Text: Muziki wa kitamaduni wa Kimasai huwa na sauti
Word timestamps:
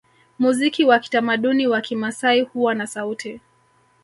Muziki 0.39 0.85
wa 0.85 0.99
kitamaduni 0.99 1.67
wa 1.67 1.81
Kimasai 1.81 2.41
huwa 2.41 2.75
na 2.75 2.87
sauti 2.87 3.41